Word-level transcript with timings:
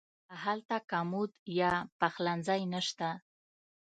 هلته 0.43 0.75
کمود 0.91 1.31
یا 1.59 1.73
پخلنځی 1.99 2.61
نه 2.73 2.81
شته. 2.87 3.09